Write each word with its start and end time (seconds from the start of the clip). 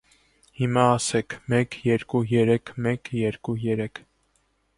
Հիմա 0.59 0.85
ասեք՝ 0.93 1.35
մեկ, 1.55 1.77
երկու, 1.89 2.23
երեք, 2.33 2.73
մեկ, 2.87 3.13
երկու, 3.21 3.57
երեք… 3.67 4.03